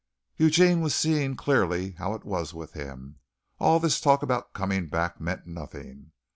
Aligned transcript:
Eugene 0.35 0.81
was 0.81 0.95
seeing 0.95 1.35
clearly 1.35 1.91
how 1.91 2.15
it 2.15 2.25
was 2.25 2.55
with 2.55 2.73
him. 2.73 3.19
All 3.59 3.79
this 3.79 4.01
talk 4.01 4.23
about 4.23 4.51
coming 4.51 4.87
back 4.87 5.21
meant 5.21 5.45
nothing. 5.45 6.13